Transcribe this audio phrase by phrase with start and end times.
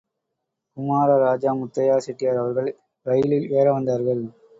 [0.77, 2.69] குமார ராஜா முத்தையா செட்டியார் அவர்கள்
[3.05, 4.23] இரயிலில் ஏறவந்தார்கள்.